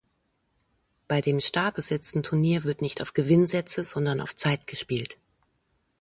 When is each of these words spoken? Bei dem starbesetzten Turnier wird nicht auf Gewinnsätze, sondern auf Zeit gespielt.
Bei 1.07 1.21
dem 1.21 1.39
starbesetzten 1.39 2.23
Turnier 2.23 2.63
wird 2.63 2.81
nicht 2.81 3.03
auf 3.03 3.13
Gewinnsätze, 3.13 3.83
sondern 3.83 4.19
auf 4.19 4.35
Zeit 4.35 4.65
gespielt. 4.65 5.19